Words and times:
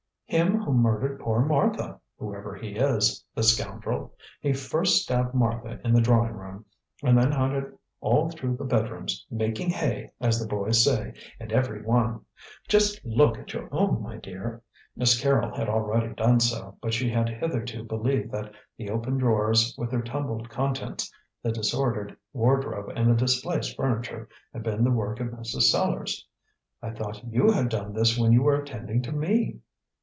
"Him 0.25 0.61
who 0.61 0.71
murdered 0.73 1.19
poor 1.19 1.41
Martha, 1.41 1.99
whoever 2.17 2.55
he 2.55 2.77
is, 2.77 3.21
the 3.35 3.43
scoundrel. 3.43 4.13
He 4.39 4.53
first 4.53 5.01
stabbed 5.03 5.33
Martha 5.33 5.81
in 5.83 5.91
the 5.93 5.99
drawing 5.99 6.31
room, 6.31 6.63
and 7.03 7.17
then 7.17 7.33
hunted 7.33 7.77
all 7.99 8.29
through 8.29 8.55
the 8.55 8.63
bedrooms, 8.63 9.25
making 9.29 9.71
hay, 9.71 10.13
as 10.21 10.39
the 10.39 10.47
boys 10.47 10.85
say, 10.85 11.15
in 11.37 11.51
every 11.51 11.81
one. 11.81 12.21
Just 12.69 13.03
look 13.03 13.39
at 13.39 13.51
your 13.51 13.67
own, 13.73 14.01
my 14.01 14.15
dear." 14.19 14.61
Miss 14.95 15.21
Carrol 15.21 15.53
had 15.53 15.67
already 15.67 16.15
done 16.15 16.39
so, 16.39 16.77
but 16.81 16.93
she 16.93 17.09
had 17.09 17.27
hitherto 17.27 17.83
believed 17.83 18.31
that 18.31 18.53
the 18.77 18.89
open 18.89 19.17
drawers, 19.17 19.75
with 19.77 19.89
their 19.91 20.01
tumbled 20.01 20.47
contents, 20.49 21.11
the 21.43 21.51
disordered 21.51 22.15
wardrobe, 22.31 22.89
and 22.95 23.09
the 23.11 23.15
displaced 23.15 23.75
furniture, 23.75 24.29
had 24.53 24.63
been 24.63 24.85
the 24.85 24.91
work 24.91 25.19
of 25.19 25.27
Mrs. 25.27 25.63
Sellars. 25.63 26.25
"I 26.81 26.91
thought 26.91 27.21
you 27.25 27.51
had 27.51 27.67
done 27.67 27.91
this 27.91 28.17
when 28.17 28.31
you 28.31 28.43
were 28.43 28.55
attending 28.61 29.01
to 29.01 29.11
me." 29.11 29.59